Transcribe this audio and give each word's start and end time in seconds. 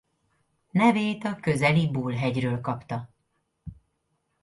Nevét 0.71 1.23
a 1.23 1.35
közeli 1.39 1.91
Bull-hegyről 1.91 2.61
kapta. 2.61 3.09